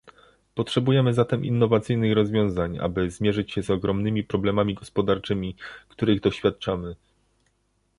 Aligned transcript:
Potrzebujemy 0.55 1.13
zatem 1.13 1.45
innowacyjnych 1.45 2.13
rozwiązań, 2.13 2.77
aby 2.79 3.11
zmierzyć 3.11 3.51
się 3.51 3.63
z 3.63 3.69
ogromnymi 3.69 4.23
problemami 4.23 4.73
gospodarczymi, 4.73 5.55
których 5.89 6.21
doświadczamy 6.21 6.95